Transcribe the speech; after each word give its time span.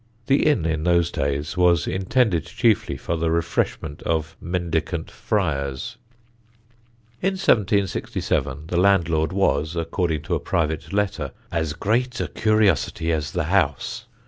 The 0.25 0.47
inn 0.47 0.65
in 0.65 0.83
those 0.83 1.11
days 1.11 1.55
was 1.55 1.85
intended 1.85 2.47
chiefly 2.47 2.97
for 2.97 3.15
the 3.15 3.29
refreshment 3.29 4.01
of 4.01 4.35
mendicant 4.41 5.11
friars. 5.11 5.97
In 7.21 7.33
1767 7.33 8.63
the 8.69 8.77
landlord 8.81 9.31
was, 9.31 9.75
according 9.75 10.23
to 10.23 10.33
a 10.33 10.39
private 10.39 10.91
letter, 10.91 11.33
"as 11.51 11.73
great 11.73 12.19
a 12.19 12.27
curiosity 12.27 13.11
as 13.11 13.31
the 13.33 13.43
house." 13.43 14.07